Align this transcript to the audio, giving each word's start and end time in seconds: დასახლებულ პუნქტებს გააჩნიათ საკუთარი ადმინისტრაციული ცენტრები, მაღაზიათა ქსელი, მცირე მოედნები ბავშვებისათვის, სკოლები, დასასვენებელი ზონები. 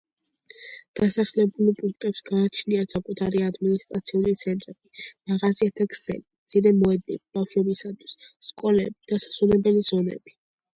დასახლებულ 0.99 1.67
პუნქტებს 1.81 2.23
გააჩნიათ 2.29 2.95
საკუთარი 2.97 3.43
ადმინისტრაციული 3.49 4.33
ცენტრები, 4.45 5.05
მაღაზიათა 5.33 5.89
ქსელი, 5.95 6.27
მცირე 6.49 6.73
მოედნები 6.81 7.23
ბავშვებისათვის, 7.39 8.19
სკოლები, 8.51 9.01
დასასვენებელი 9.15 9.89
ზონები. 9.95 10.39